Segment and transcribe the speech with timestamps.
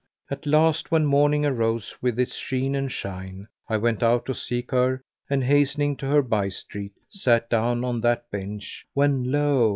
[0.31, 4.71] At last, when morning arose with its sheen and shine, I went out to seek
[4.71, 9.69] her and hastening to her by street sat down on that bench, when lo!